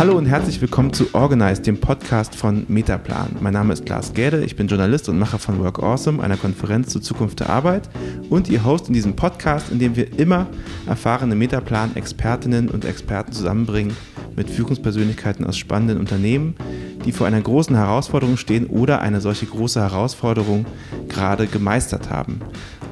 [0.00, 3.36] Hallo und herzlich willkommen zu Organize, dem Podcast von Metaplan.
[3.40, 6.88] Mein Name ist Lars Gerde, ich bin Journalist und Macher von Work Awesome, einer Konferenz
[6.88, 7.90] zur Zukunft der Arbeit
[8.30, 10.46] und Ihr Host in diesem Podcast, in dem wir immer
[10.86, 13.94] erfahrene Metaplan-Expertinnen und Experten zusammenbringen
[14.36, 16.54] mit Führungspersönlichkeiten aus spannenden Unternehmen,
[17.04, 20.64] die vor einer großen Herausforderung stehen oder eine solche große Herausforderung
[21.10, 22.40] gerade gemeistert haben.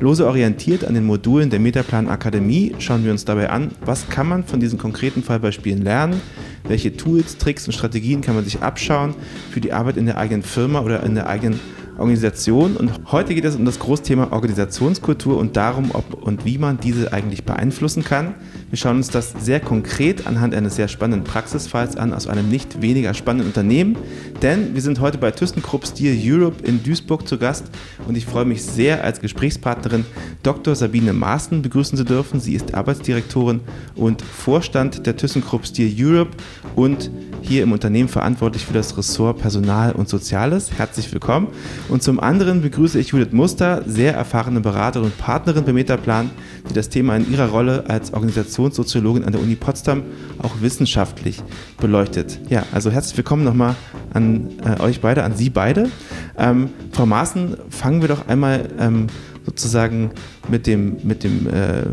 [0.00, 4.28] Lose orientiert an den Modulen der Metaplan Akademie schauen wir uns dabei an, was kann
[4.28, 6.20] man von diesen konkreten Fallbeispielen lernen,
[6.64, 9.14] welche Tools, Tricks und Strategien kann man sich abschauen
[9.50, 11.60] für die Arbeit in der eigenen Firma oder in der eigenen
[11.98, 12.76] Organisation.
[12.76, 17.12] Und heute geht es um das Großthema Organisationskultur und darum, ob und wie man diese
[17.12, 18.34] eigentlich beeinflussen kann.
[18.70, 22.82] Wir schauen uns das sehr konkret anhand eines sehr spannenden Praxisfalls an aus einem nicht
[22.82, 23.96] weniger spannenden Unternehmen.
[24.42, 27.64] Denn wir sind heute bei ThyssenKrupp Steel Europe in Duisburg zu Gast
[28.06, 30.04] und ich freue mich sehr, als Gesprächspartnerin
[30.42, 30.74] Dr.
[30.74, 32.40] Sabine Maaßen begrüßen zu dürfen.
[32.40, 33.60] Sie ist Arbeitsdirektorin
[33.96, 36.36] und Vorstand der ThyssenKrupp Steel Europe
[36.76, 40.72] und hier im Unternehmen verantwortlich für das Ressort Personal und Soziales.
[40.76, 41.48] Herzlich willkommen.
[41.88, 46.30] Und zum anderen begrüße ich Judith Muster, sehr erfahrene Beraterin und Partnerin bei Metaplan,
[46.68, 48.12] die das Thema in ihrer Rolle als
[48.58, 50.02] Organisationssoziologin an der Uni Potsdam
[50.42, 51.42] auch wissenschaftlich
[51.80, 52.40] beleuchtet.
[52.48, 53.76] Ja, also herzlich willkommen nochmal
[54.12, 55.90] an äh, euch beide, an Sie beide.
[56.36, 59.06] Ähm, Frau Maaßen, fangen wir doch einmal ähm,
[59.48, 60.10] sozusagen
[60.50, 61.86] mit, dem, mit, dem, äh,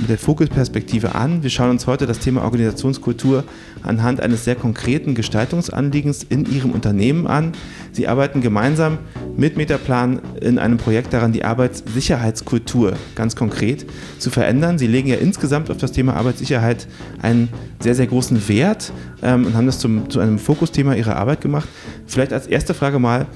[0.00, 1.42] mit der Fokusperspektive an.
[1.42, 3.44] Wir schauen uns heute das Thema Organisationskultur
[3.82, 7.52] anhand eines sehr konkreten Gestaltungsanliegens in Ihrem Unternehmen an.
[7.92, 8.96] Sie arbeiten gemeinsam
[9.36, 13.84] mit Metaplan in einem Projekt daran, die Arbeitssicherheitskultur ganz konkret
[14.18, 14.78] zu verändern.
[14.78, 16.88] Sie legen ja insgesamt auf das Thema Arbeitssicherheit
[17.20, 18.90] einen sehr, sehr großen Wert
[19.22, 21.68] ähm, und haben das zum, zu einem Fokusthema Ihrer Arbeit gemacht.
[22.06, 23.26] Vielleicht als erste Frage mal,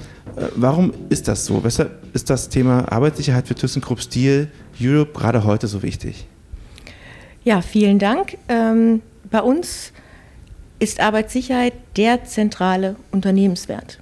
[0.55, 1.63] warum ist das so?
[1.63, 4.49] Weshalb ist das Thema Arbeitssicherheit für ThyssenKrupp Steel
[4.79, 6.27] Europe gerade heute so wichtig?
[7.43, 8.37] Ja, vielen Dank.
[8.47, 9.93] Ähm, bei uns
[10.79, 13.99] ist Arbeitssicherheit der zentrale Unternehmenswert.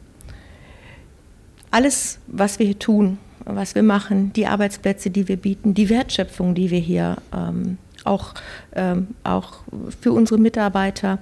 [1.71, 6.55] Alles, was wir hier tun, was wir machen, die Arbeitsplätze, die wir bieten, die Wertschöpfung,
[6.55, 8.33] die wir hier ähm, auch,
[8.75, 9.59] ähm, auch
[10.01, 11.19] für unsere Mitarbeiter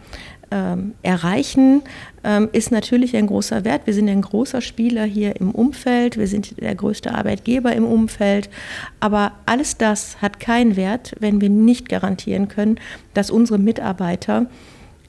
[0.53, 1.81] ähm, erreichen,
[2.23, 3.87] ähm, ist natürlich ein großer Wert.
[3.87, 8.49] Wir sind ein großer Spieler hier im Umfeld, wir sind der größte Arbeitgeber im Umfeld,
[8.99, 12.79] aber alles das hat keinen Wert, wenn wir nicht garantieren können,
[13.15, 14.45] dass unsere Mitarbeiter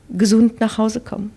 [0.09, 1.31] gesund nach Hause kommen.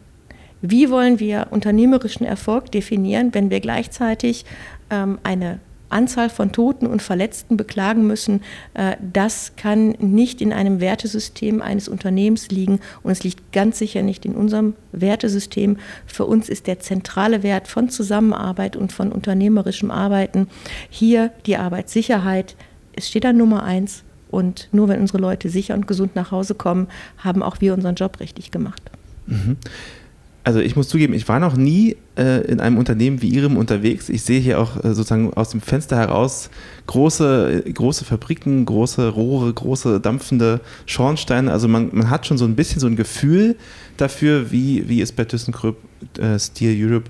[0.62, 4.46] Wie wollen wir unternehmerischen Erfolg definieren, wenn wir gleichzeitig
[4.90, 8.41] ähm, eine Anzahl von Toten und Verletzten beklagen müssen,
[8.73, 14.01] äh, das kann nicht in einem Wertesystem eines Unternehmens liegen und es liegt ganz sicher
[14.01, 15.77] nicht in unserem Wertesystem.
[16.05, 20.47] Für uns ist der zentrale Wert von Zusammenarbeit und von unternehmerischem Arbeiten
[20.89, 22.55] hier die Arbeitssicherheit.
[22.93, 26.55] Es steht an Nummer eins und nur wenn unsere Leute sicher und gesund nach Hause
[26.55, 26.87] kommen,
[27.17, 28.81] haben auch wir unseren Job richtig gemacht.
[29.25, 29.57] Mhm
[30.47, 34.08] also ich muss zugeben, ich war noch nie äh, in einem Unternehmen wie Ihrem unterwegs.
[34.08, 36.50] Ich sehe hier auch äh, sozusagen aus dem Fenster heraus
[36.85, 41.52] große, große Fabriken, große Rohre, große dampfende Schornsteine.
[41.52, 43.58] Also man, man hat schon so ein bisschen so ein Gefühl
[43.97, 45.80] dafür, wie, wie es bei ThyssenKrupp
[46.18, 47.09] äh, Steel Europe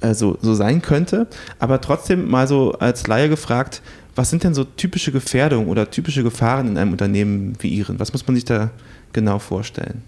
[0.00, 1.26] äh, so, so sein könnte.
[1.58, 3.82] Aber trotzdem mal so als Laie gefragt,
[4.16, 8.00] was sind denn so typische Gefährdungen oder typische Gefahren in einem Unternehmen wie Ihren?
[8.00, 8.70] Was muss man sich da
[9.12, 10.02] genau vorstellen?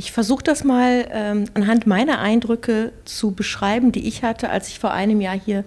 [0.00, 4.78] Ich versuche das mal ähm, anhand meiner Eindrücke zu beschreiben, die ich hatte, als ich
[4.78, 5.62] vor einem Jahr hier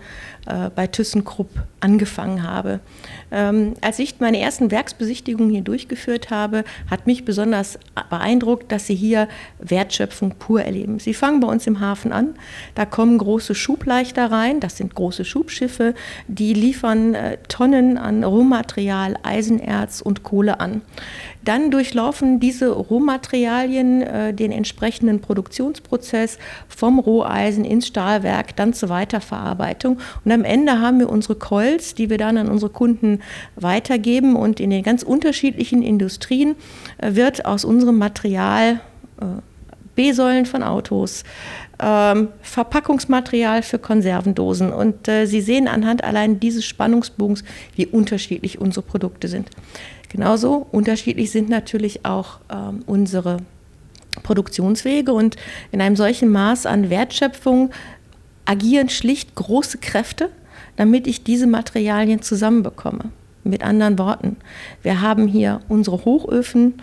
[0.47, 1.51] äh, bei ThyssenKrupp
[1.81, 2.79] angefangen habe.
[3.31, 7.77] Ähm, als ich meine ersten Werksbesichtigungen hier durchgeführt habe, hat mich besonders
[8.09, 9.27] beeindruckt, dass Sie hier
[9.59, 10.97] Wertschöpfung pur erleben.
[10.97, 12.33] Sie fangen bei uns im Hafen an,
[12.73, 15.93] da kommen große Schubleichter rein, das sind große Schubschiffe,
[16.27, 20.81] die liefern äh, Tonnen an Rohmaterial, Eisenerz und Kohle an.
[21.45, 26.37] Dann durchlaufen diese Rohmaterialien äh, den entsprechenden Produktionsprozess
[26.67, 29.99] vom Roheisen ins Stahlwerk, dann zur Weiterverarbeitung.
[30.23, 33.19] Und am Ende haben wir unsere Coils, die wir dann an unsere Kunden
[33.55, 34.35] weitergeben.
[34.35, 36.55] Und in den ganz unterschiedlichen Industrien
[36.97, 38.79] äh, wird aus unserem Material
[39.19, 39.25] äh,
[39.95, 41.23] B-Säulen von Autos,
[41.79, 44.71] ähm, Verpackungsmaterial für Konservendosen.
[44.71, 47.43] Und äh, Sie sehen anhand allein dieses Spannungsbogens,
[47.75, 49.49] wie unterschiedlich unsere Produkte sind.
[50.09, 53.37] Genauso unterschiedlich sind natürlich auch ähm, unsere
[54.21, 55.37] Produktionswege und
[55.71, 57.71] in einem solchen Maß an Wertschöpfung
[58.45, 60.29] agieren schlicht große Kräfte,
[60.75, 63.05] damit ich diese Materialien zusammenbekomme.
[63.43, 64.37] Mit anderen Worten,
[64.83, 66.75] wir haben hier unsere Hochöfen,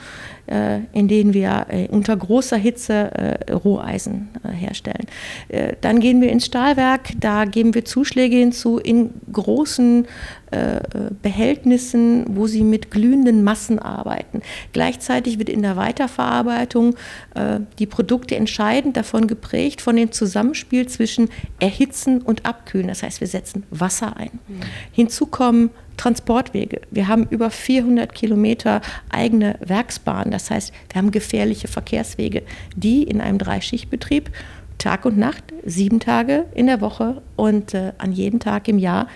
[0.92, 5.06] in denen wir äh, unter großer Hitze äh, Roheisen äh, herstellen.
[5.48, 10.06] Äh, dann gehen wir ins Stahlwerk, da geben wir Zuschläge hinzu in großen
[10.50, 10.80] äh,
[11.22, 14.42] Behältnissen, wo sie mit glühenden Massen arbeiten.
[14.72, 16.96] Gleichzeitig wird in der Weiterverarbeitung
[17.36, 21.28] äh, die Produkte entscheidend davon geprägt, von dem Zusammenspiel zwischen
[21.60, 22.88] Erhitzen und Abkühlen.
[22.88, 24.40] Das heißt, wir setzen Wasser ein.
[24.48, 24.60] Mhm.
[24.90, 25.70] Hinzu kommen
[26.00, 26.80] Transportwege.
[26.90, 30.30] Wir haben über 400 Kilometer eigene Werksbahnen.
[30.40, 32.42] Das heißt, wir haben gefährliche Verkehrswege,
[32.76, 34.30] die in einem Dreischichtbetrieb
[34.78, 39.08] Tag und Nacht, sieben Tage in der Woche und äh, an jedem Tag im Jahr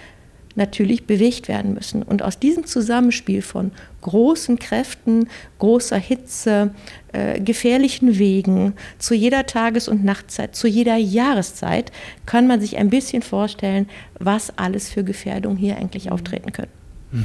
[0.56, 2.02] natürlich bewegt werden müssen.
[2.02, 3.72] Und aus diesem Zusammenspiel von
[4.02, 5.28] großen Kräften,
[5.58, 6.72] großer Hitze,
[7.12, 11.90] äh, gefährlichen Wegen, zu jeder Tages- und Nachtzeit, zu jeder Jahreszeit,
[12.26, 13.88] kann man sich ein bisschen vorstellen,
[14.18, 16.72] was alles für Gefährdungen hier eigentlich auftreten können.
[17.10, 17.24] Hm.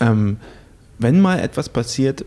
[0.00, 0.36] Ähm,
[0.98, 2.24] wenn mal etwas passiert,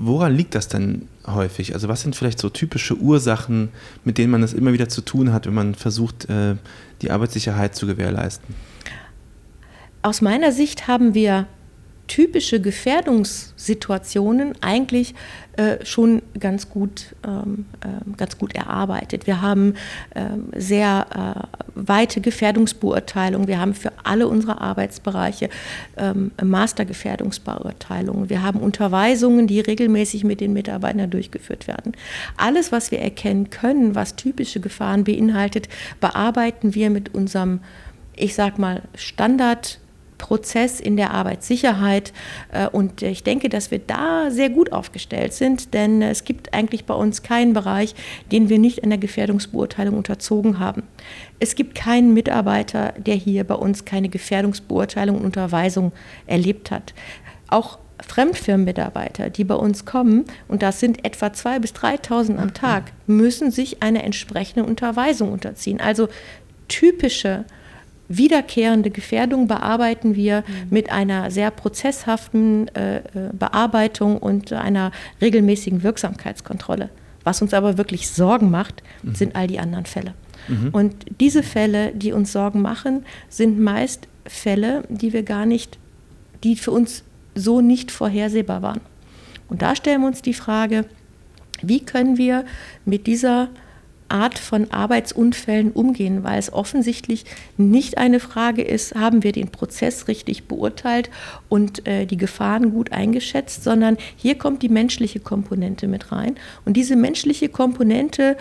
[0.00, 1.74] woran liegt das denn häufig?
[1.74, 3.68] Also was sind vielleicht so typische Ursachen,
[4.04, 6.56] mit denen man es immer wieder zu tun hat, wenn man versucht, äh,
[7.02, 8.54] die Arbeitssicherheit zu gewährleisten?
[10.02, 11.46] aus meiner Sicht haben wir
[12.10, 15.14] typische Gefährdungssituationen eigentlich
[15.56, 19.28] äh, schon ganz gut, ähm, äh, ganz gut erarbeitet.
[19.28, 19.74] Wir haben
[20.16, 21.40] ähm, sehr äh,
[21.76, 23.46] weite Gefährdungsbeurteilungen.
[23.46, 25.50] Wir haben für alle unsere Arbeitsbereiche
[25.96, 28.28] ähm, Mastergefährdungsbeurteilungen.
[28.28, 31.92] Wir haben Unterweisungen, die regelmäßig mit den Mitarbeitern durchgeführt werden.
[32.36, 35.68] Alles, was wir erkennen können, was typische Gefahren beinhaltet,
[36.00, 37.60] bearbeiten wir mit unserem
[38.16, 39.78] ich sag mal, Standard
[40.20, 42.12] Prozess in der Arbeitssicherheit.
[42.52, 46.84] Äh, und ich denke, dass wir da sehr gut aufgestellt sind, denn es gibt eigentlich
[46.84, 47.94] bei uns keinen Bereich,
[48.30, 50.84] den wir nicht einer Gefährdungsbeurteilung unterzogen haben.
[51.40, 55.92] Es gibt keinen Mitarbeiter, der hier bei uns keine Gefährdungsbeurteilung und Unterweisung
[56.26, 56.94] erlebt hat.
[57.48, 62.92] Auch Fremdfirmenmitarbeiter, die bei uns kommen, und das sind etwa 2.000 bis 3.000 am Tag,
[63.06, 65.80] müssen sich einer entsprechenden Unterweisung unterziehen.
[65.80, 66.08] Also
[66.68, 67.44] typische
[68.10, 70.66] wiederkehrende Gefährdung bearbeiten wir mhm.
[70.70, 73.02] mit einer sehr prozesshaften äh, äh,
[73.32, 74.90] Bearbeitung und einer
[75.22, 76.90] regelmäßigen Wirksamkeitskontrolle.
[77.22, 79.14] Was uns aber wirklich Sorgen macht, mhm.
[79.14, 80.14] sind all die anderen Fälle.
[80.48, 80.70] Mhm.
[80.72, 85.78] Und diese Fälle, die uns Sorgen machen, sind meist Fälle, die wir gar nicht,
[86.42, 87.04] die für uns
[87.34, 88.80] so nicht vorhersehbar waren.
[89.48, 90.84] Und da stellen wir uns die Frage,
[91.62, 92.44] wie können wir
[92.84, 93.48] mit dieser
[94.10, 97.24] Art von Arbeitsunfällen umgehen, weil es offensichtlich
[97.56, 101.10] nicht eine Frage ist, haben wir den Prozess richtig beurteilt
[101.48, 106.36] und äh, die Gefahren gut eingeschätzt, sondern hier kommt die menschliche Komponente mit rein.
[106.64, 108.36] Und diese menschliche Komponente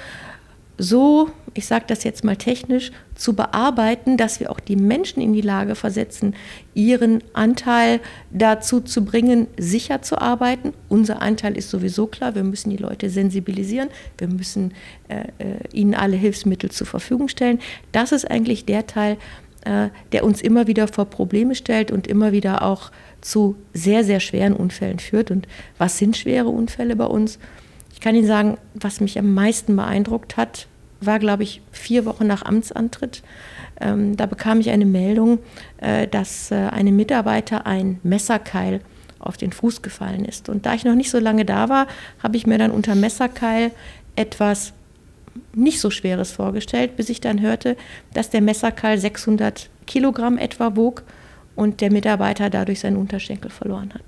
[0.82, 5.34] so, ich sage das jetzt mal technisch, zu bearbeiten, dass wir auch die Menschen in
[5.34, 6.36] die Lage versetzen,
[6.74, 8.00] ihren Anteil
[8.32, 10.74] dazu zu bringen, sicher zu arbeiten.
[10.88, 14.74] Unser Anteil ist sowieso klar, wir müssen die Leute sensibilisieren, wir müssen
[15.08, 17.60] äh, äh ihnen alle Hilfsmittel zur Verfügung stellen.
[17.92, 19.18] Das ist eigentlich der Teil,
[19.66, 22.92] äh, der uns immer wieder vor Probleme stellt und immer wieder auch
[23.22, 25.32] zu sehr, sehr schweren Unfällen führt.
[25.32, 25.48] Und
[25.78, 27.40] was sind schwere Unfälle bei uns?
[27.94, 30.68] Ich kann Ihnen sagen, was mich am meisten beeindruckt hat,
[31.02, 33.24] war, glaube ich, vier Wochen nach Amtsantritt.
[33.80, 35.40] Ähm, da bekam ich eine Meldung,
[35.78, 38.82] äh, dass äh, einem Mitarbeiter ein Messerkeil
[39.20, 40.50] auf den Fuß gefallen ist.
[40.50, 41.88] Und da ich noch nicht so lange da war,
[42.22, 43.72] habe ich mir dann unter Messerkeil
[44.16, 44.74] etwas
[45.54, 47.78] nicht so Schweres vorgestellt, bis ich dann hörte,
[48.14, 51.04] dass der Messerkeil 600 Kilogramm etwa wog
[51.56, 54.04] und der Mitarbeiter dadurch seinen Unterschenkel verloren hat.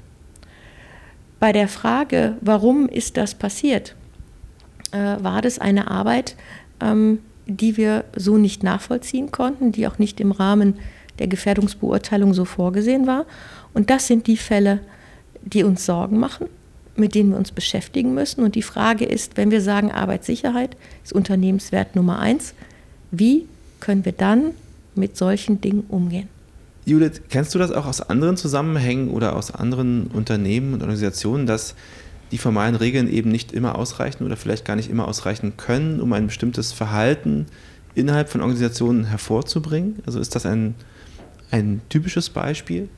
[1.39, 3.96] Bei der Frage, warum ist das passiert,
[4.92, 6.36] äh, war das eine Arbeit,
[6.82, 10.76] ähm, die wir so nicht nachvollziehen konnten, die auch nicht im Rahmen
[11.20, 13.26] der Gefährdungsbeurteilung so vorgesehen war.
[13.74, 14.80] Und das sind die Fälle,
[15.44, 16.48] die uns Sorgen machen,
[16.96, 18.44] mit denen wir uns beschäftigen müssen.
[18.44, 22.54] Und die Frage ist, wenn wir sagen, Arbeitssicherheit ist Unternehmenswert Nummer eins,
[23.12, 23.46] wie
[23.80, 24.52] können wir dann
[24.96, 26.30] mit solchen Dingen umgehen?
[26.86, 31.76] Judith, kennst du das auch aus anderen Zusammenhängen oder aus anderen Unternehmen und Organisationen, dass
[32.32, 36.14] die formalen Regeln eben nicht immer ausreichen oder vielleicht gar nicht immer ausreichen können, um
[36.14, 37.48] ein bestimmtes Verhalten
[37.94, 40.00] innerhalb von Organisationen hervorzubringen?
[40.06, 40.76] Also ist das ein,
[41.52, 42.90] ein typisches Beispiel?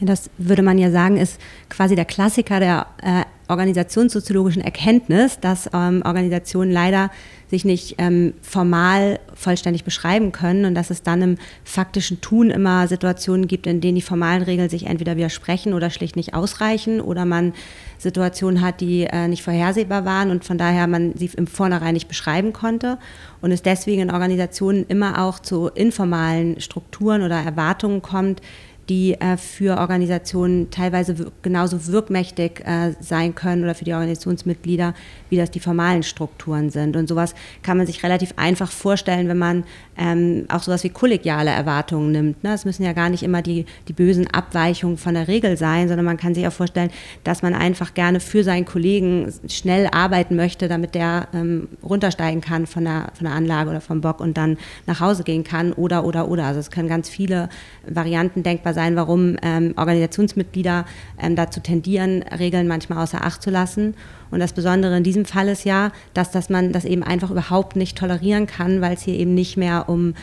[0.00, 1.40] Das würde man ja sagen, ist
[1.70, 7.10] quasi der Klassiker der äh, organisationssoziologischen Erkenntnis, dass ähm, Organisationen leider
[7.48, 12.88] sich nicht ähm, formal vollständig beschreiben können und dass es dann im faktischen Tun immer
[12.88, 17.24] Situationen gibt, in denen die formalen Regeln sich entweder widersprechen oder schlicht nicht ausreichen oder
[17.24, 17.52] man
[17.98, 22.08] Situationen hat, die äh, nicht vorhersehbar waren und von daher man sie im Vornherein nicht
[22.08, 22.98] beschreiben konnte
[23.40, 28.40] und es deswegen in Organisationen immer auch zu informalen Strukturen oder Erwartungen kommt,
[28.88, 34.94] die äh, für Organisationen teilweise genauso wirkmächtig äh, sein können oder für die Organisationsmitglieder,
[35.28, 36.96] wie das die formalen Strukturen sind.
[36.96, 39.64] Und sowas kann man sich relativ einfach vorstellen, wenn man
[39.98, 42.44] ähm, auch sowas wie kollegiale Erwartungen nimmt.
[42.44, 42.52] Ne?
[42.52, 46.04] Es müssen ja gar nicht immer die, die bösen Abweichungen von der Regel sein, sondern
[46.04, 46.90] man kann sich auch vorstellen,
[47.24, 52.66] dass man einfach gerne für seinen Kollegen schnell arbeiten möchte, damit der ähm, runtersteigen kann
[52.66, 56.04] von der, von der Anlage oder vom Bock und dann nach Hause gehen kann oder,
[56.04, 56.44] oder, oder.
[56.44, 57.48] Also es können ganz viele
[57.86, 60.84] Varianten denkbar sein, warum ähm, Organisationsmitglieder
[61.20, 63.94] ähm, dazu tendieren, Regeln manchmal außer Acht zu lassen.
[64.30, 67.76] Und das Besondere in diesem Fall ist ja, dass, dass man das eben einfach überhaupt
[67.76, 70.14] nicht tolerieren kann, weil es hier eben nicht mehr um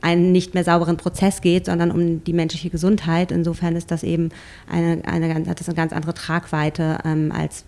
[0.00, 3.32] einen nicht mehr sauberen Prozess geht, sondern um die menschliche Gesundheit.
[3.32, 4.30] Insofern ist das eben
[4.70, 7.64] eine, eine, hat das eine ganz andere Tragweite, ähm, als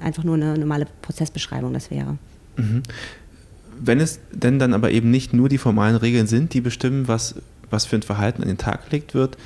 [0.00, 2.18] einfach nur eine normale Prozessbeschreibung das wäre.
[2.56, 2.82] Mhm.
[3.78, 7.34] Wenn es denn dann aber eben nicht nur die formalen Regeln sind, die bestimmen, was
[7.70, 9.36] was für ein Verhalten an den Tag gelegt wird,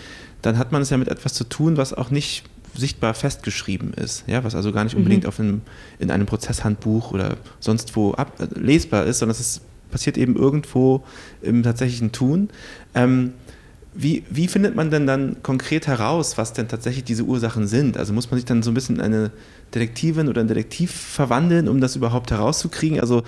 [0.42, 4.24] dann hat man es ja mit etwas zu tun, was auch nicht sichtbar festgeschrieben ist,
[4.28, 5.28] ja, was also gar nicht unbedingt mhm.
[5.28, 5.62] auf einem,
[5.98, 10.36] in einem Prozesshandbuch oder sonst wo ab, äh, lesbar ist, sondern es ist, passiert eben
[10.36, 11.04] irgendwo
[11.42, 12.48] im tatsächlichen Tun.
[12.94, 13.34] Ähm,
[13.92, 17.96] wie, wie findet man denn dann konkret heraus, was denn tatsächlich diese Ursachen sind?
[17.96, 19.30] Also muss man sich dann so ein bisschen in eine
[19.74, 23.00] Detektivin oder einen Detektiv verwandeln, um das überhaupt herauszukriegen?
[23.00, 23.24] Also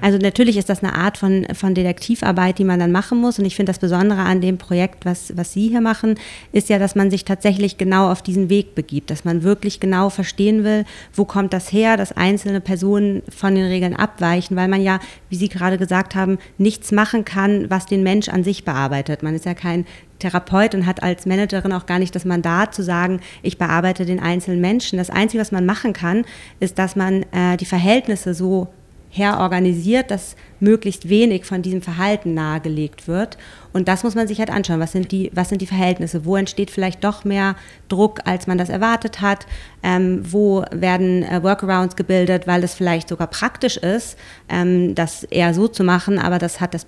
[0.00, 3.38] also natürlich ist das eine Art von, von Detektivarbeit, die man dann machen muss.
[3.38, 6.16] Und ich finde das Besondere an dem Projekt, was, was Sie hier machen,
[6.52, 10.10] ist ja, dass man sich tatsächlich genau auf diesen Weg begibt, dass man wirklich genau
[10.10, 14.82] verstehen will, wo kommt das her, dass einzelne Personen von den Regeln abweichen, weil man
[14.82, 15.00] ja,
[15.30, 19.22] wie Sie gerade gesagt haben, nichts machen kann, was den Mensch an sich bearbeitet.
[19.22, 19.86] Man ist ja kein
[20.18, 24.20] Therapeut und hat als Managerin auch gar nicht das Mandat zu sagen, ich bearbeite den
[24.20, 24.98] einzelnen Menschen.
[24.98, 26.24] Das Einzige, was man machen kann,
[26.60, 28.68] ist, dass man äh, die Verhältnisse so
[29.16, 33.36] her organisiert, dass möglichst wenig von diesem Verhalten nahegelegt wird.
[33.72, 34.80] Und das muss man sich halt anschauen.
[34.80, 36.24] Was sind die, was sind die Verhältnisse?
[36.24, 37.56] Wo entsteht vielleicht doch mehr
[37.88, 39.46] Druck, als man das erwartet hat?
[39.82, 44.16] Ähm, wo werden äh, Workarounds gebildet, weil es vielleicht sogar praktisch ist,
[44.48, 46.86] ähm, das eher so zu machen, aber das hat das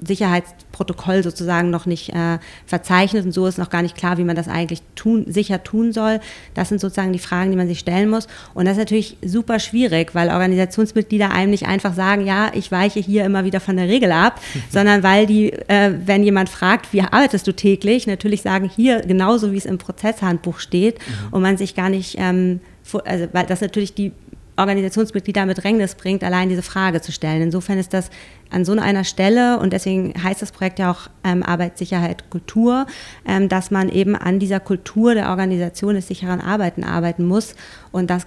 [0.00, 4.36] Sicherheitsprotokoll sozusagen noch nicht äh, verzeichnet und so ist noch gar nicht klar, wie man
[4.36, 6.20] das eigentlich tun, sicher tun soll.
[6.54, 8.26] Das sind sozusagen die Fragen, die man sich stellen muss.
[8.54, 13.00] Und das ist natürlich super schwierig, weil Organisationsmitglieder einem nicht einfach sagen, ja, ich weiche
[13.00, 14.40] hier immer wieder von der Regel ab,
[14.70, 19.52] sondern weil die, äh, wenn jemand fragt, wie arbeitest du täglich, natürlich sagen, hier genauso
[19.52, 21.28] wie es im Prozesshandbuch steht mhm.
[21.32, 22.60] und man sich gar nicht ähm,
[23.04, 24.12] also weil das natürlich die
[24.56, 27.42] Organisationsmitglieder mit Bedrängnis bringt, allein diese Frage zu stellen.
[27.42, 28.10] Insofern ist das
[28.50, 32.86] an so einer Stelle, und deswegen heißt das Projekt ja auch ähm, Arbeitssicherheit Kultur,
[33.26, 37.54] ähm, dass man eben an dieser Kultur der Organisation des sicheren Arbeiten arbeiten muss.
[37.92, 38.26] Und das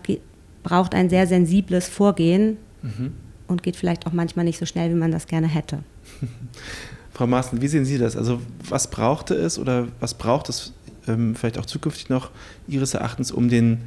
[0.63, 3.13] braucht ein sehr sensibles Vorgehen mhm.
[3.47, 5.79] und geht vielleicht auch manchmal nicht so schnell, wie man das gerne hätte.
[7.13, 8.17] Frau Maaßen, wie sehen Sie das?
[8.17, 10.73] Also was brauchte es oder was braucht es
[11.07, 12.31] ähm, vielleicht auch zukünftig noch
[12.67, 13.81] Ihres Erachtens, um den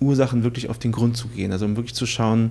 [0.00, 1.52] Ursachen wirklich auf den Grund zu gehen.
[1.52, 2.50] Also um wirklich zu schauen,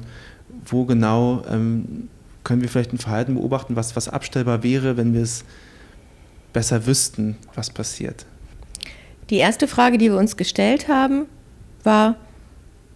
[0.65, 2.09] wo genau ähm,
[2.43, 5.45] können wir vielleicht ein Verhalten beobachten, was, was abstellbar wäre, wenn wir es
[6.51, 8.25] besser wüssten, was passiert.
[9.29, 11.25] Die erste Frage, die wir uns gestellt haben,
[11.83, 12.15] war,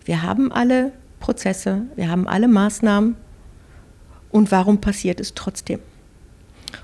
[0.06, 3.16] wir haben alle Prozesse, wir haben alle Maßnahmen
[4.30, 5.80] und warum passiert es trotzdem?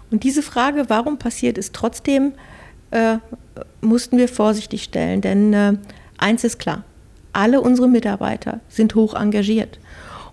[0.10, 2.34] Und diese Frage, warum passiert es trotzdem,
[2.91, 3.17] äh,
[3.82, 5.74] mussten wir vorsichtig stellen, denn äh,
[6.17, 6.84] eins ist klar,
[7.33, 9.79] alle unsere Mitarbeiter sind hoch engagiert.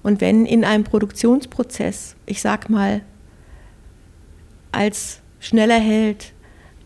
[0.02, 3.02] Und wenn in einem Produktionsprozess, ich sag mal,
[4.72, 6.32] als schneller Held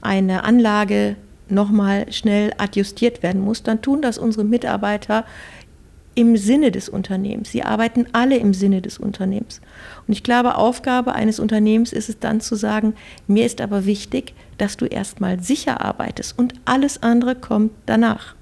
[0.01, 1.17] eine Anlage
[1.49, 5.25] nochmal schnell adjustiert werden muss, dann tun das unsere Mitarbeiter
[6.15, 7.51] im Sinne des Unternehmens.
[7.51, 9.61] Sie arbeiten alle im Sinne des Unternehmens.
[10.07, 12.95] Und ich glaube, Aufgabe eines Unternehmens ist es dann zu sagen,
[13.27, 18.37] mir ist aber wichtig, dass du erstmal sicher arbeitest und alles andere kommt danach.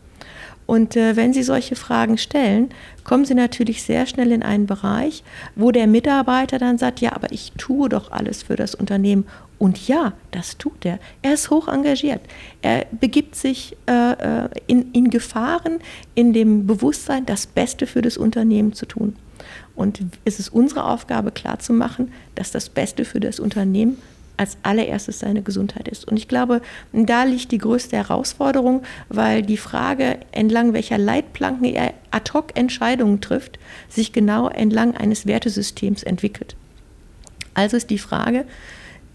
[0.66, 2.70] Und äh, wenn Sie solche Fragen stellen,
[3.04, 5.24] kommen Sie natürlich sehr schnell in einen Bereich,
[5.56, 9.26] wo der Mitarbeiter dann sagt, ja, aber ich tue doch alles für das Unternehmen.
[9.58, 10.98] Und ja, das tut er.
[11.22, 12.20] Er ist hoch engagiert.
[12.62, 15.78] Er begibt sich äh, äh in, in Gefahren,
[16.14, 19.16] in dem Bewusstsein, das Beste für das Unternehmen zu tun.
[19.74, 23.98] Und es ist unsere Aufgabe klarzumachen, dass das Beste für das Unternehmen
[24.42, 26.06] als allererstes seine Gesundheit ist.
[26.08, 31.94] Und ich glaube, da liegt die größte Herausforderung, weil die Frage, entlang welcher Leitplanken er
[32.10, 36.56] ad hoc Entscheidungen trifft, sich genau entlang eines Wertesystems entwickelt.
[37.54, 38.44] Also ist die Frage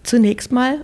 [0.02, 0.82] zunächst mal,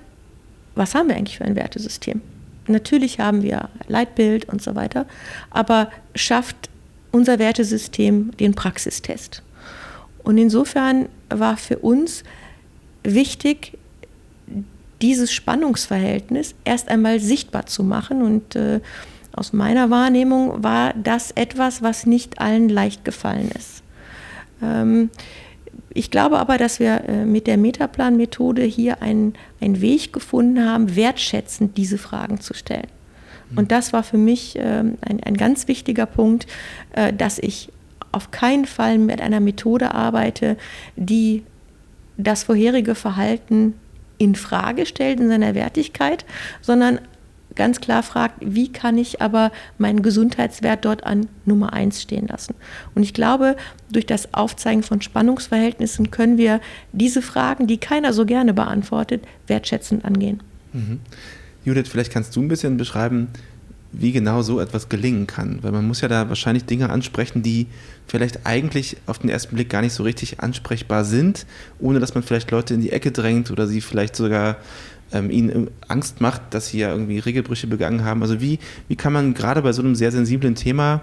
[0.75, 2.21] was haben wir eigentlich für ein Wertesystem?
[2.67, 5.07] Natürlich haben wir Leitbild und so weiter,
[5.51, 6.69] aber schafft
[7.13, 9.43] unser Wertesystem den Praxistest?
[10.23, 12.25] Und insofern war für uns
[13.05, 13.79] wichtig,
[15.03, 18.23] dieses Spannungsverhältnis erst einmal sichtbar zu machen.
[18.23, 18.81] Und äh,
[19.33, 23.83] aus meiner Wahrnehmung war das etwas, was nicht allen leicht gefallen ist.
[24.63, 25.11] Ähm,
[25.93, 30.97] ich glaube aber, dass wir äh, mit der Metaplan-Methode hier einen, einen Weg gefunden haben,
[30.97, 32.89] wertschätzend diese Fragen zu stellen.
[33.51, 33.59] Mhm.
[33.59, 36.47] Und das war für mich ähm, ein, ein ganz wichtiger Punkt,
[36.93, 37.71] äh, dass ich
[38.13, 40.57] auf keinen Fall mit einer Methode arbeite,
[40.97, 41.43] die
[42.17, 43.75] das vorherige Verhalten
[44.25, 46.25] in Frage stellt in seiner Wertigkeit,
[46.61, 46.99] sondern
[47.55, 52.55] ganz klar fragt, wie kann ich aber meinen Gesundheitswert dort an Nummer eins stehen lassen.
[52.95, 53.57] Und ich glaube,
[53.91, 56.61] durch das Aufzeigen von Spannungsverhältnissen können wir
[56.93, 60.43] diese Fragen, die keiner so gerne beantwortet, wertschätzend angehen.
[60.73, 61.01] Mhm.
[61.65, 63.29] Judith, vielleicht kannst du ein bisschen beschreiben,
[63.99, 65.59] wie genau so etwas gelingen kann.
[65.63, 67.67] Weil man muss ja da wahrscheinlich Dinge ansprechen, die
[68.07, 71.47] vielleicht eigentlich auf den ersten Blick gar nicht so richtig ansprechbar sind,
[71.79, 74.57] ohne dass man vielleicht Leute in die Ecke drängt oder sie vielleicht sogar
[75.13, 78.23] ähm, ihnen Angst macht, dass sie ja irgendwie Regelbrüche begangen haben.
[78.23, 78.59] Also wie,
[78.89, 81.03] wie kann man gerade bei so einem sehr sensiblen Thema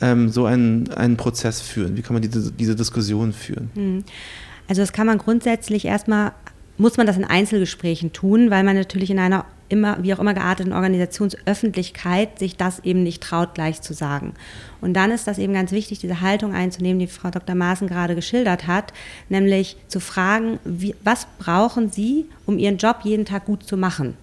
[0.00, 1.96] ähm, so einen, einen Prozess führen?
[1.96, 3.70] Wie kann man diese, diese Diskussion führen?
[3.74, 4.04] Hm.
[4.68, 6.32] Also das kann man grundsätzlich erstmal,
[6.78, 10.34] muss man das in Einzelgesprächen tun, weil man natürlich in einer immer, wie auch immer
[10.34, 14.32] gearteten Organisationsöffentlichkeit sich das eben nicht traut, gleich zu sagen.
[14.80, 17.54] Und dann ist das eben ganz wichtig, diese Haltung einzunehmen, die Frau Dr.
[17.54, 18.92] Maaßen gerade geschildert hat,
[19.28, 24.16] nämlich zu fragen, wie, was brauchen Sie, um Ihren Job jeden Tag gut zu machen?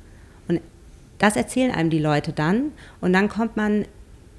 [0.48, 0.62] Und
[1.20, 2.72] das erzählen einem die Leute dann
[3.02, 3.86] und dann kommt man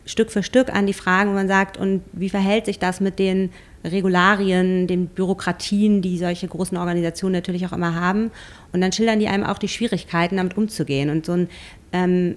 [0.06, 3.18] Stück für Stück an die Fragen, wo man sagt, und wie verhält sich das mit
[3.18, 3.50] den
[3.84, 8.30] Regularien, den Bürokratien, die solche großen Organisationen natürlich auch immer haben.
[8.72, 11.10] Und dann schildern die einem auch die Schwierigkeiten, damit umzugehen.
[11.10, 11.48] Und so ein
[11.92, 12.36] ähm,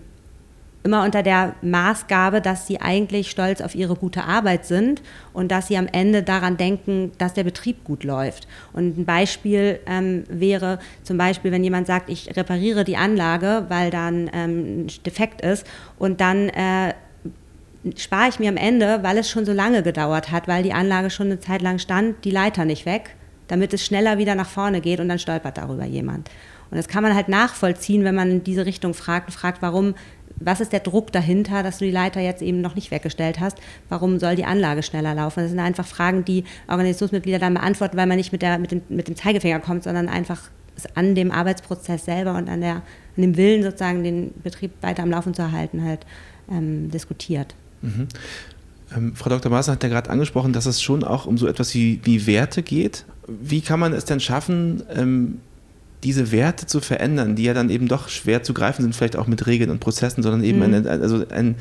[0.84, 5.02] immer unter der Maßgabe, dass sie eigentlich stolz auf ihre gute Arbeit sind
[5.34, 8.48] und dass sie am Ende daran denken, dass der Betrieb gut läuft.
[8.72, 13.92] Und ein Beispiel ähm, wäre zum Beispiel, wenn jemand sagt, ich repariere die Anlage, weil
[13.94, 16.94] ähm, ein Defekt ist und dann äh,
[17.98, 21.10] spare ich mir am Ende, weil es schon so lange gedauert hat, weil die Anlage
[21.10, 23.16] schon eine Zeit lang stand, die Leiter nicht weg,
[23.48, 26.30] damit es schneller wieder nach vorne geht und dann stolpert darüber jemand.
[26.72, 29.96] Und das kann man halt nachvollziehen, wenn man in diese Richtung fragt und fragt, warum,
[30.36, 33.58] was ist der Druck dahinter, dass du die Leiter jetzt eben noch nicht weggestellt hast?
[33.90, 35.42] Warum soll die Anlage schneller laufen?
[35.42, 38.82] Das sind einfach Fragen, die Organisationsmitglieder dann beantworten, weil man nicht mit, der, mit, dem,
[38.90, 40.50] mit dem Zeigefinger kommt, sondern einfach
[40.96, 42.84] an dem Arbeitsprozess selber und an, der, an
[43.18, 46.06] dem Willen sozusagen, den Betrieb weiter am Laufen zu erhalten, halt
[46.50, 47.56] ähm, diskutiert.
[47.82, 48.08] Mhm.
[48.96, 49.52] Ähm, Frau Dr.
[49.52, 52.64] Maaßen hat ja gerade angesprochen, dass es schon auch um so etwas wie, wie Werte
[52.64, 53.06] geht.
[53.28, 55.40] Wie kann man es denn schaffen, ähm,
[56.04, 59.28] diese Werte zu verändern, die ja dann eben doch schwer zu greifen sind, vielleicht auch
[59.28, 60.74] mit Regeln und Prozessen, sondern eben, mhm.
[60.74, 61.56] ein, also ein,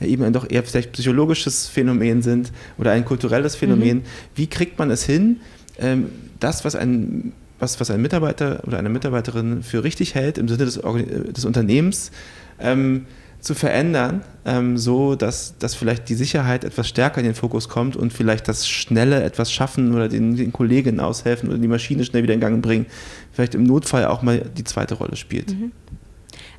[0.00, 3.98] eben ein doch eher vielleicht psychologisches Phänomen sind oder ein kulturelles Phänomen.
[3.98, 4.02] Mhm.
[4.34, 5.40] Wie kriegt man es hin,
[5.78, 6.06] ähm,
[6.40, 10.64] das, was ein, was, was ein Mitarbeiter oder eine Mitarbeiterin für richtig hält im Sinne
[10.64, 12.10] des, des Unternehmens,
[12.58, 13.06] ähm,
[13.44, 17.96] zu verändern, ähm, so dass, dass vielleicht die Sicherheit etwas stärker in den Fokus kommt
[17.96, 22.22] und vielleicht das Schnelle etwas schaffen oder den, den Kolleginnen aushelfen oder die Maschine schnell
[22.22, 22.86] wieder in Gang bringen,
[23.32, 25.50] vielleicht im Notfall auch mal die zweite Rolle spielt.
[25.50, 25.72] Mhm.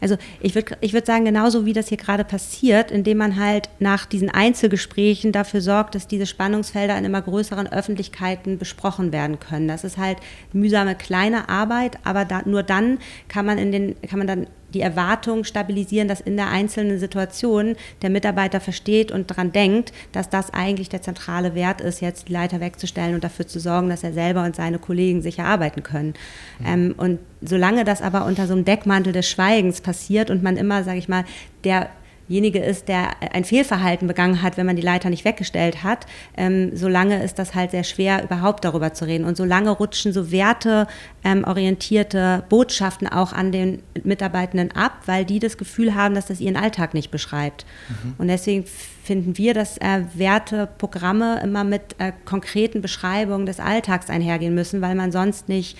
[0.02, 3.70] Also ich würde ich würd sagen, genauso wie das hier gerade passiert, indem man halt
[3.80, 9.68] nach diesen Einzelgesprächen dafür sorgt, dass diese Spannungsfelder in immer größeren Öffentlichkeiten besprochen werden können.
[9.68, 10.18] Das ist halt
[10.54, 14.82] mühsame kleine Arbeit, aber da, nur dann kann man in den, kann man dann die
[14.82, 20.54] Erwartung stabilisieren, dass in der einzelnen Situation der Mitarbeiter versteht und daran denkt, dass das
[20.54, 24.14] eigentlich der zentrale Wert ist, jetzt die Leiter wegzustellen und dafür zu sorgen, dass er
[24.14, 26.14] selber und seine Kollegen sicher arbeiten können.
[26.60, 26.66] Mhm.
[26.66, 30.84] Ähm, und solange das aber unter so einem Deckmantel des Schweigens passiert und man immer,
[30.84, 31.26] sage ich mal,
[31.64, 31.90] der
[32.28, 36.06] derjenige ist, der ein Fehlverhalten begangen hat, wenn man die Leiter nicht weggestellt hat,
[36.38, 39.26] ähm, solange ist das halt sehr schwer, überhaupt darüber zu reden.
[39.26, 45.58] Und solange rutschen so werteorientierte ähm, Botschaften auch an den Mitarbeitenden ab, weil die das
[45.58, 47.66] Gefühl haben, dass das ihren Alltag nicht beschreibt.
[47.90, 48.16] Mhm.
[48.18, 48.66] Und deswegen
[49.04, 54.96] finden wir, dass äh, Werteprogramme immer mit äh, konkreten Beschreibungen des Alltags einhergehen müssen, weil
[54.96, 55.78] man sonst nicht,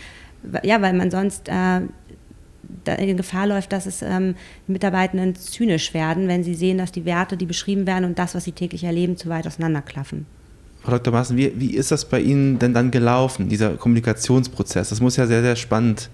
[0.62, 1.82] ja, weil man sonst äh,
[2.98, 4.36] in Gefahr läuft, dass es ähm,
[4.68, 8.44] Mitarbeitenden zynisch werden, wenn sie sehen, dass die Werte, die beschrieben werden und das, was
[8.44, 10.26] sie täglich erleben, zu weit auseinanderklaffen.
[10.82, 11.14] Frau Dr.
[11.14, 14.90] Maaßen, wie, wie ist das bei Ihnen denn dann gelaufen, dieser Kommunikationsprozess?
[14.90, 16.10] Das muss ja sehr, sehr spannend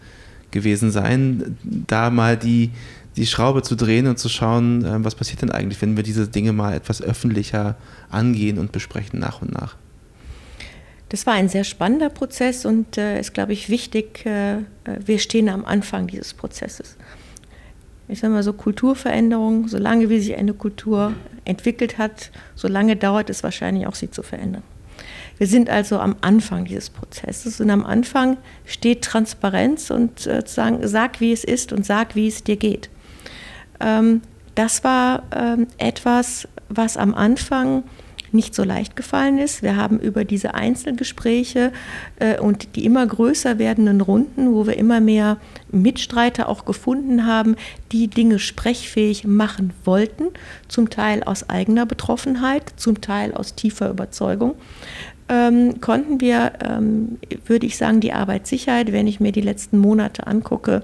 [0.49, 2.71] gewesen sein, da mal die,
[3.17, 6.27] die Schraube zu drehen und zu schauen, ähm, was passiert denn eigentlich, wenn wir diese
[6.27, 7.75] Dinge mal etwas öffentlicher
[8.09, 9.75] angehen und besprechen nach und nach.
[11.11, 14.25] Das war ein sehr spannender Prozess und äh, ist, glaube ich, wichtig.
[14.25, 16.95] Äh, wir stehen am Anfang dieses Prozesses.
[18.07, 21.11] Ich sage mal so, Kulturveränderung, solange wie sich eine Kultur
[21.43, 24.63] entwickelt hat, solange dauert es wahrscheinlich auch, sie zu verändern.
[25.37, 30.79] Wir sind also am Anfang dieses Prozesses und am Anfang steht Transparenz und äh, sagen,
[30.87, 32.89] sag, wie es ist und sag, wie es dir geht.
[33.81, 34.21] Ähm,
[34.55, 37.83] das war ähm, etwas, was am Anfang
[38.33, 39.63] nicht so leicht gefallen ist.
[39.63, 41.71] Wir haben über diese Einzelgespräche
[42.19, 45.37] äh, und die immer größer werdenden Runden, wo wir immer mehr
[45.71, 47.55] Mitstreiter auch gefunden haben,
[47.91, 50.25] die Dinge sprechfähig machen wollten,
[50.67, 54.55] zum Teil aus eigener Betroffenheit, zum Teil aus tiefer Überzeugung,
[55.29, 60.27] ähm, konnten wir, ähm, würde ich sagen, die Arbeitssicherheit, wenn ich mir die letzten Monate
[60.27, 60.83] angucke,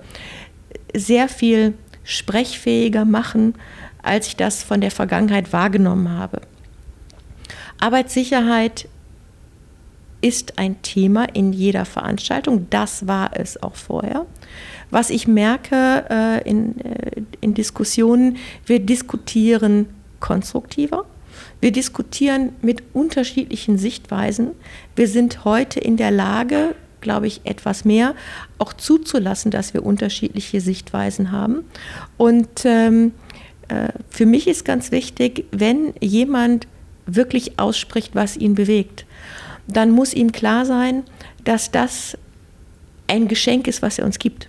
[0.95, 3.55] sehr viel sprechfähiger machen,
[4.01, 6.41] als ich das von der Vergangenheit wahrgenommen habe.
[7.79, 8.87] Arbeitssicherheit
[10.21, 12.67] ist ein Thema in jeder Veranstaltung.
[12.69, 14.25] Das war es auch vorher.
[14.89, 19.87] Was ich merke äh, in, äh, in Diskussionen, wir diskutieren
[20.19, 21.05] konstruktiver.
[21.61, 24.51] Wir diskutieren mit unterschiedlichen Sichtweisen.
[24.95, 28.15] Wir sind heute in der Lage, glaube ich, etwas mehr
[28.57, 31.63] auch zuzulassen, dass wir unterschiedliche Sichtweisen haben.
[32.17, 33.11] Und ähm,
[33.67, 36.67] äh, für mich ist ganz wichtig, wenn jemand
[37.07, 39.05] wirklich ausspricht, was ihn bewegt,
[39.67, 41.03] dann muss ihm klar sein,
[41.43, 42.17] dass das
[43.07, 44.47] ein Geschenk ist, was er uns gibt.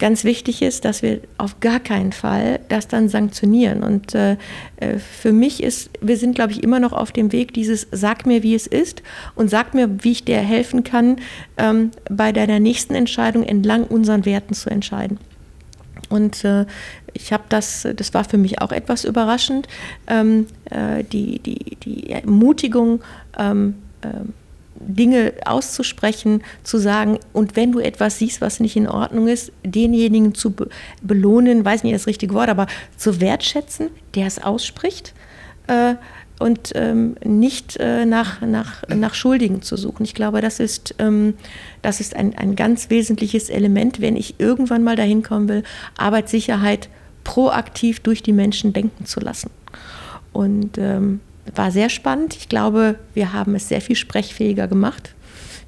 [0.00, 3.84] Ganz wichtig ist, dass wir auf gar keinen Fall das dann sanktionieren.
[3.84, 4.36] Und äh,
[4.76, 8.26] äh für mich ist, wir sind, glaube ich, immer noch auf dem Weg, dieses Sag
[8.26, 9.02] mir, wie es ist
[9.36, 11.18] und sag mir, wie ich dir helfen kann,
[11.58, 15.18] ähm, bei deiner nächsten Entscheidung entlang unseren Werten zu entscheiden.
[16.14, 16.64] Und äh,
[17.12, 19.66] ich habe das, das war für mich auch etwas überraschend,
[20.06, 23.02] ähm, äh, die, die, die Ermutigung,
[23.36, 24.06] ähm, äh,
[24.76, 30.34] Dinge auszusprechen, zu sagen, und wenn du etwas siehst, was nicht in Ordnung ist, denjenigen
[30.34, 30.68] zu be
[31.02, 35.14] belohnen, weiß nicht das richtige Wort, aber zu wertschätzen, der es ausspricht.
[35.66, 35.94] Äh,
[36.38, 40.04] und ähm, nicht äh, nach, nach, nach Schuldigen zu suchen.
[40.04, 41.34] Ich glaube, das ist, ähm,
[41.82, 45.62] das ist ein, ein ganz wesentliches Element, wenn ich irgendwann mal dahin kommen will,
[45.96, 46.88] Arbeitssicherheit
[47.22, 49.50] proaktiv durch die Menschen denken zu lassen.
[50.32, 51.20] Und ähm,
[51.54, 52.36] war sehr spannend.
[52.36, 55.14] Ich glaube, wir haben es sehr viel sprechfähiger gemacht.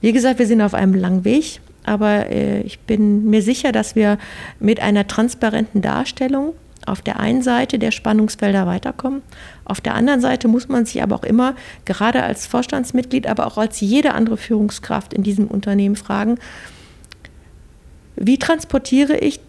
[0.01, 3.95] Wie gesagt, wir sind auf einem langen Weg, aber äh, ich bin mir sicher, dass
[3.95, 4.19] wir
[4.59, 6.55] mit einer transparenten Darstellung
[6.87, 9.23] auf der einen Seite der Spannungsfelder weiterkommen.
[9.65, 13.59] Auf der anderen Seite muss man sich aber auch immer, gerade als Vorstandsmitglied, aber auch
[13.59, 16.39] als jede andere Führungskraft in diesem Unternehmen fragen,
[18.17, 19.41] wie transportiere ich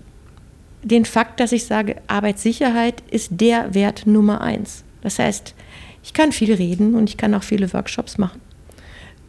[0.84, 4.84] den Fakt, dass ich sage, Arbeitssicherheit ist der Wert Nummer eins.
[5.02, 5.54] Das heißt,
[6.04, 8.42] ich kann viel reden und ich kann auch viele Workshops machen.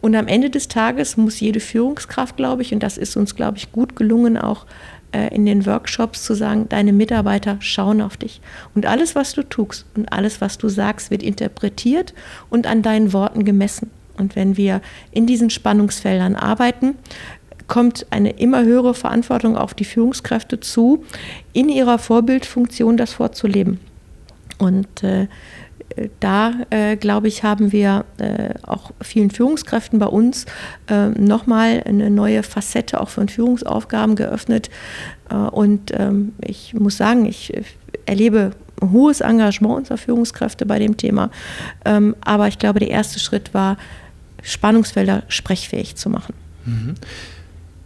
[0.01, 3.59] Und am Ende des Tages muss jede Führungskraft, glaube ich, und das ist uns, glaube
[3.59, 4.66] ich, gut gelungen, auch
[5.12, 8.40] äh, in den Workshops zu sagen, deine Mitarbeiter schauen auf dich.
[8.75, 12.14] Und alles, was du tust und alles, was du sagst, wird interpretiert
[12.51, 13.90] und an deinen Worten gemessen.
[14.16, 14.81] Und wenn wir
[15.12, 16.97] in diesen Spannungsfeldern arbeiten,
[17.68, 21.05] kommt eine immer höhere Verantwortung auf die Führungskräfte zu,
[21.53, 23.79] in ihrer Vorbildfunktion das vorzuleben.
[24.59, 25.29] Und äh,
[26.20, 30.46] da, äh, glaube ich, haben wir äh, auch vielen Führungskräften bei uns
[30.88, 34.70] äh, nochmal eine neue Facette auch von Führungsaufgaben geöffnet.
[35.31, 37.53] Äh, und ähm, ich muss sagen, ich
[38.07, 41.31] erlebe ein hohes Engagement unserer Führungskräfte bei dem Thema.
[41.85, 43.77] Ähm, aber ich glaube, der erste Schritt war,
[44.42, 46.35] Spannungsfelder sprechfähig zu machen.
[46.64, 46.94] Mhm.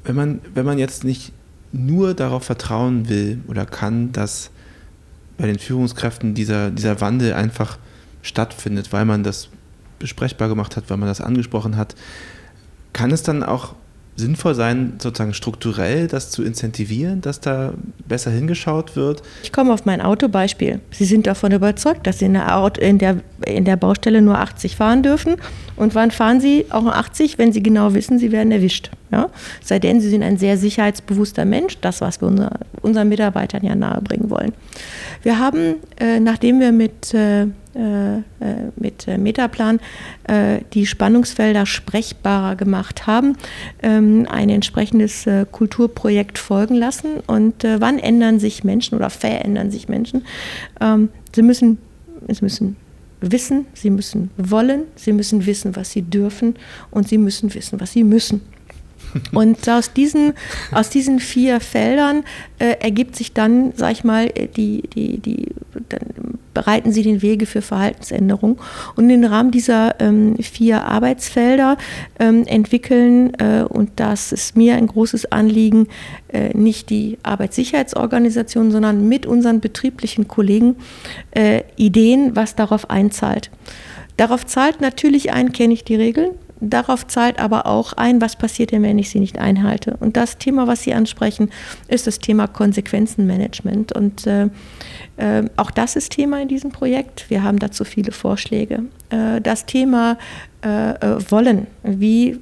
[0.05, 1.33] Wenn, man, wenn man jetzt nicht
[1.73, 4.51] nur darauf vertrauen will oder kann, dass
[5.39, 7.79] bei den Führungskräften dieser, dieser Wandel einfach
[8.23, 9.49] stattfindet, weil man das
[9.99, 11.95] besprechbar gemacht hat, weil man das angesprochen hat.
[12.93, 13.75] Kann es dann auch
[14.17, 17.73] sinnvoll sein, sozusagen strukturell das zu incentivieren, dass da
[18.07, 19.23] besser hingeschaut wird?
[19.43, 20.81] Ich komme auf mein Autobeispiel.
[20.91, 24.39] Sie sind davon überzeugt, dass Sie in der, Auto, in der, in der Baustelle nur
[24.39, 25.37] 80 fahren dürfen.
[25.77, 28.91] Und wann fahren Sie auch 80, wenn Sie genau wissen, Sie werden erwischt?
[29.13, 29.31] Ja?
[29.63, 33.75] Sei denn, Sie sind ein sehr sicherheitsbewusster Mensch, das, was wir unser, unseren Mitarbeitern ja
[33.75, 34.53] nahebringen wollen.
[35.23, 38.23] Wir haben, äh, nachdem wir mit äh, äh, äh,
[38.77, 39.81] mit äh, Metaplan
[40.75, 43.37] die Spannungsfelder sprechbarer gemacht haben,
[43.83, 47.21] ähm, ein entsprechendes Kulturprojekt folgen lassen.
[47.27, 50.25] Und wann ändern sich Menschen oder verändern sich Menschen?
[50.81, 51.79] Ähm, sie müssen,
[52.29, 52.77] sie müssen
[53.21, 56.57] wissen, sie müssen wollen, sie müssen wissen, was sie dürfen
[56.91, 58.43] und sie müssen wissen, was sie müssen.
[59.33, 60.33] Und aus diesen,
[60.71, 62.25] aus diesen vier Feldern
[62.59, 65.47] äh, ergibt sich dann, sag ich mal, die, die, die,
[65.89, 68.61] dann bereiten sie den Wege für Verhaltensänderung.
[68.97, 71.77] Und im Rahmen dieser ähm, vier Arbeitsfelder
[72.19, 75.89] ähm, entwickeln, äh, und das ist mir ein großes Anliegen,
[76.29, 80.77] äh, nicht die Arbeitssicherheitsorganisation, sondern mit unseren betrieblichen Kollegen
[81.33, 83.51] äh, Ideen, was darauf einzahlt.
[84.17, 88.71] Darauf zahlt natürlich ein, kenne ich die Regeln, darauf zahlt aber auch ein, was passiert
[88.71, 89.97] denn, wenn ich sie nicht einhalte.
[90.01, 91.51] Und das Thema, was Sie ansprechen,
[91.89, 93.93] ist das Thema Konsequenzenmanagement.
[93.93, 94.49] Und äh,
[95.17, 97.29] äh, auch das ist Thema in diesem Projekt.
[97.29, 98.85] Wir haben dazu viele Vorschläge.
[99.11, 100.17] Äh, das Thema
[100.65, 102.39] äh, äh, Wollen, wie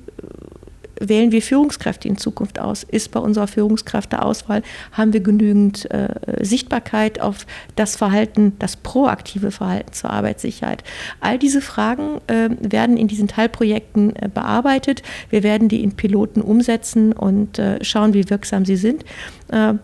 [1.01, 2.85] wählen wir Führungskräfte in Zukunft aus?
[2.85, 6.09] Ist bei unserer Führungskräfteauswahl, haben wir genügend äh,
[6.45, 10.85] Sichtbarkeit auf das Verhalten, das proaktive Verhalten zur Arbeitssicherheit?
[11.21, 15.03] All diese Fragen äh, werden in diesen Teilprojekten äh, bearbeitet.
[15.31, 19.05] Wir werden die in Piloten umsetzen und äh, schauen, wie wirksam sie sind.
[19.49, 19.75] Äh,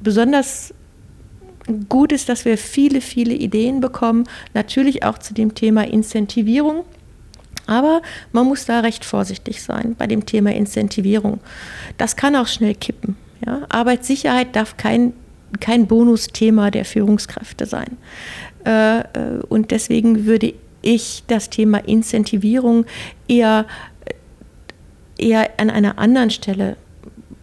[0.00, 0.74] besonders
[1.88, 6.84] gut ist, dass wir viele, viele Ideen bekommen, natürlich auch zu dem Thema Incentivierung.
[7.66, 11.40] Aber man muss da recht vorsichtig sein bei dem Thema Incentivierung.
[11.96, 13.16] Das kann auch schnell kippen.
[13.44, 13.62] Ja?
[13.68, 15.12] Arbeitssicherheit darf kein,
[15.60, 17.96] kein Bonusthema der Führungskräfte sein.
[18.66, 19.04] Äh, äh,
[19.48, 22.84] und deswegen würde ich das Thema Incentivierung
[23.28, 23.66] eher,
[25.16, 26.76] eher an einer anderen Stelle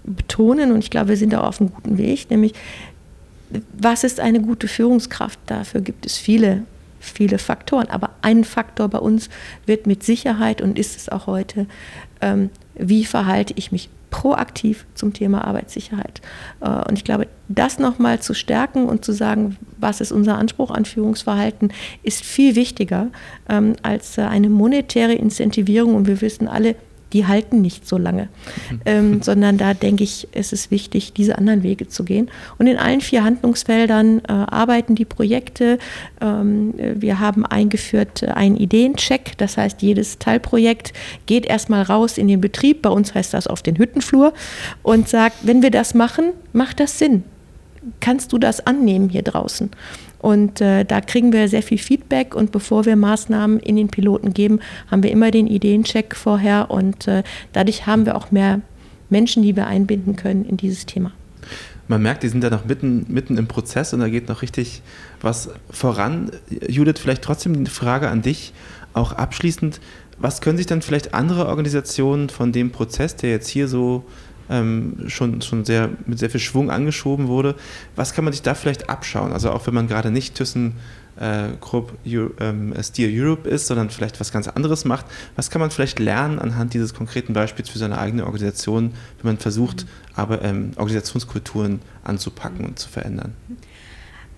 [0.04, 0.72] betonen.
[0.72, 2.54] Und ich glaube, wir sind da auf einem guten Weg, nämlich
[3.74, 5.40] was ist eine gute Führungskraft?
[5.46, 6.64] Dafür gibt es viele
[7.02, 7.90] viele Faktoren.
[7.90, 9.30] Aber ein Faktor bei uns
[9.66, 11.66] wird mit Sicherheit und ist es auch heute,
[12.22, 16.22] ähm, wie verhalte ich mich proaktiv zum Thema Arbeitssicherheit.
[16.60, 20.70] Äh, und ich glaube, das nochmal zu stärken und zu sagen, was ist unser Anspruch
[20.70, 23.08] an Führungsverhalten, ist viel wichtiger
[23.50, 25.96] ähm, als äh, eine monetäre Incentivierung.
[25.96, 26.76] Und wir wissen alle,
[27.14, 28.30] die halten nicht so lange,
[28.86, 32.30] ähm, sondern da denke ich, es ist wichtig, diese anderen Wege zu gehen.
[32.58, 35.78] Und in allen vier Handlungsfeldern äh, arbeiten die Projekte.
[36.22, 40.94] Ähm, wir haben eingeführt äh, einen Ideencheck, das heißt, jedes Teilprojekt
[41.26, 44.34] geht erstmal raus in den Betrieb, bei uns heißt das auf den Hüttenflur,
[44.84, 47.24] und sagt, wenn wir das machen, macht das Sinn?
[48.00, 49.72] Kannst du das annehmen hier draußen?
[50.22, 54.36] Und äh, da kriegen wir sehr viel Feedback und bevor wir Maßnahmen in den Piloten
[54.36, 58.62] geben, haben wir immer den Ideencheck vorher und äh, dadurch haben wir auch mehr
[59.10, 61.12] Menschen, die wir einbinden können in dieses Thema.
[61.88, 64.84] Man merkt, die sind da noch mitten, mitten im Prozess und da geht noch richtig
[65.22, 66.32] was voran.
[66.68, 68.54] Judith, vielleicht trotzdem eine Frage an dich,
[68.94, 69.82] auch abschließend.
[70.20, 74.06] Was können sich dann vielleicht andere Organisationen von dem Prozess, der jetzt hier so
[74.52, 77.56] ähm, schon, schon sehr, mit sehr viel Schwung angeschoben wurde.
[77.96, 79.32] Was kann man sich da vielleicht abschauen?
[79.32, 80.74] Also auch wenn man gerade nicht Thyssen
[81.20, 85.06] äh, Group ähm, Steer Europe ist, sondern vielleicht was ganz anderes macht.
[85.36, 89.38] Was kann man vielleicht lernen anhand dieses konkreten Beispiels für seine eigene Organisation, wenn man
[89.38, 89.86] versucht,
[90.16, 93.34] aber ähm, Organisationskulturen anzupacken und zu verändern?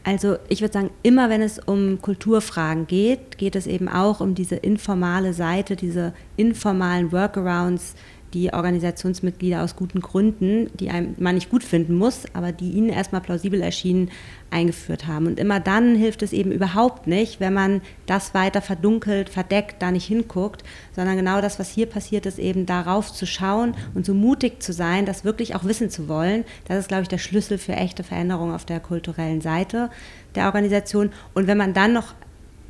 [0.06, 4.36] Also ich würde sagen, immer wenn es um Kulturfragen geht, geht es eben auch um
[4.36, 7.96] diese informale Seite, diese informalen Workarounds,
[8.34, 13.22] die Organisationsmitglieder aus guten Gründen, die man nicht gut finden muss, aber die ihnen erstmal
[13.22, 14.10] plausibel erschienen,
[14.50, 15.28] eingeführt haben.
[15.28, 19.92] Und immer dann hilft es eben überhaupt nicht, wenn man das weiter verdunkelt, verdeckt, da
[19.92, 20.64] nicht hinguckt,
[20.96, 24.74] sondern genau das, was hier passiert ist, eben darauf zu schauen und so mutig zu
[24.74, 26.46] sein, das wirklich auch wissen zu wollen.
[26.68, 29.90] Das ist, glaube ich, der Schlüssel für echte Veränderungen auf der kulturellen Seite
[30.36, 31.12] der Organisation.
[31.34, 32.14] Und wenn man dann noch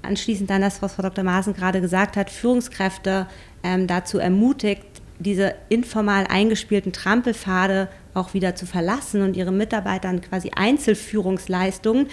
[0.03, 1.23] anschließend dann das, was Frau Dr.
[1.23, 3.27] Maaßen gerade gesagt hat, Führungskräfte
[3.63, 4.85] ähm, dazu ermutigt,
[5.23, 12.07] diese informal eingespielten Trampelpfade auch wieder zu verlassen und ihre Mitarbeitern quasi Einzelführungsleistungen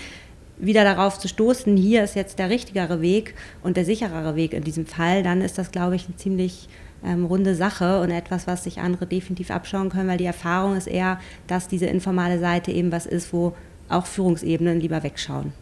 [0.58, 4.62] wieder darauf zu stoßen, hier ist jetzt der richtigere Weg und der sicherere Weg in
[4.62, 6.68] diesem Fall, dann ist das, glaube ich, eine ziemlich
[7.04, 10.86] ähm, runde Sache und etwas, was sich andere definitiv abschauen können, weil die Erfahrung ist
[10.86, 13.54] eher, dass diese informale Seite eben was ist, wo
[13.88, 15.52] auch Führungsebenen lieber wegschauen.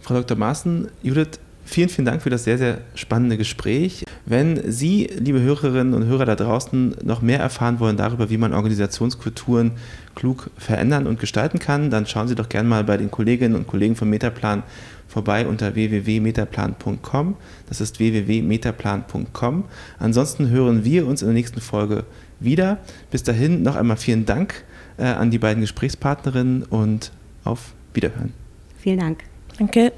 [0.00, 0.36] Frau Dr.
[0.36, 4.04] Maaßen, Judith, Vielen, vielen Dank für das sehr, sehr spannende Gespräch.
[4.26, 8.52] Wenn Sie, liebe Hörerinnen und Hörer da draußen, noch mehr erfahren wollen darüber, wie man
[8.52, 9.72] Organisationskulturen
[10.14, 13.66] klug verändern und gestalten kann, dann schauen Sie doch gerne mal bei den Kolleginnen und
[13.66, 14.64] Kollegen vom Metaplan
[15.08, 17.36] vorbei unter www.metaplan.com.
[17.68, 19.64] Das ist www.metaplan.com.
[19.98, 22.04] Ansonsten hören wir uns in der nächsten Folge
[22.40, 22.78] wieder.
[23.10, 24.64] Bis dahin noch einmal vielen Dank
[24.98, 27.12] äh, an die beiden Gesprächspartnerinnen und
[27.44, 28.32] auf Wiederhören.
[28.78, 29.24] Vielen Dank.
[29.58, 29.92] Danke.